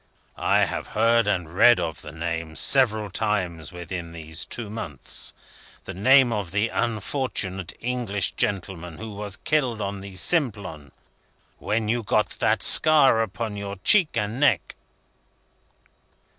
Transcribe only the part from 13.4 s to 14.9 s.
your cheek and neck."